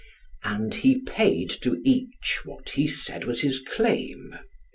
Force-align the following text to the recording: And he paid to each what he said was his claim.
And 0.43 0.73
he 0.73 0.99
paid 1.03 1.51
to 1.61 1.79
each 1.85 2.39
what 2.43 2.69
he 2.71 2.87
said 2.87 3.25
was 3.25 3.41
his 3.41 3.59
claim. 3.59 4.33